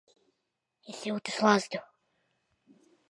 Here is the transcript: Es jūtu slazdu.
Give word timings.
Es 0.93 1.03
jūtu 1.09 1.35
slazdu. 1.35 1.83